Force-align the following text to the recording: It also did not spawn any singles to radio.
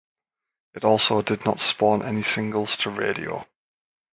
It 0.73 0.83
also 0.83 1.21
did 1.21 1.45
not 1.45 1.59
spawn 1.59 2.01
any 2.01 2.23
singles 2.23 2.75
to 2.77 2.89
radio. 2.89 3.45